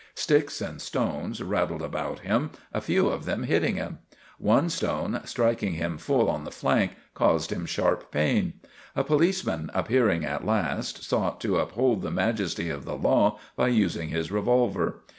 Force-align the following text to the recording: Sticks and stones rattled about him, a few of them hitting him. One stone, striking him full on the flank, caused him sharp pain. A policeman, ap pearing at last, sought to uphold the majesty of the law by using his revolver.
Sticks 0.15 0.61
and 0.61 0.81
stones 0.81 1.43
rattled 1.43 1.83
about 1.83 2.21
him, 2.21 2.49
a 2.73 2.81
few 2.81 3.07
of 3.09 3.25
them 3.25 3.43
hitting 3.43 3.75
him. 3.75 3.99
One 4.39 4.67
stone, 4.67 5.21
striking 5.25 5.73
him 5.73 5.99
full 5.99 6.27
on 6.27 6.43
the 6.43 6.49
flank, 6.49 6.93
caused 7.13 7.51
him 7.51 7.67
sharp 7.67 8.09
pain. 8.09 8.53
A 8.95 9.03
policeman, 9.03 9.69
ap 9.75 9.89
pearing 9.89 10.25
at 10.25 10.43
last, 10.43 11.03
sought 11.03 11.39
to 11.41 11.57
uphold 11.57 12.01
the 12.01 12.09
majesty 12.09 12.67
of 12.71 12.83
the 12.83 12.95
law 12.95 13.37
by 13.55 13.67
using 13.67 14.09
his 14.09 14.31
revolver. 14.31 15.03